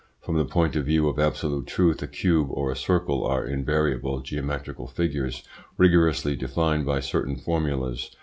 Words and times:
From 0.19 0.35
the 0.35 0.45
point 0.45 0.75
of 0.75 0.87
view 0.87 1.07
of 1.07 1.19
absolute 1.19 1.67
truth 1.67 2.01
a 2.01 2.07
cube 2.07 2.47
or 2.49 2.71
a 2.71 2.75
circle 2.75 3.23
are 3.23 3.45
invariable 3.45 4.19
geometrical 4.21 4.87
figures, 4.87 5.43
rigorously 5.77 6.35
defined 6.35 6.87
by 6.87 7.01
certain 7.01 7.35
formulas. 7.35 8.09